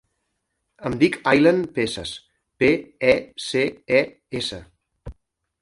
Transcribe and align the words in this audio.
Em 0.89 0.93
dic 1.03 1.17
Aylen 1.31 1.59
Peces: 1.75 2.13
pe, 2.63 2.71
e, 3.13 3.15
ce, 3.49 3.63
e, 4.01 4.01
essa. 4.41 4.63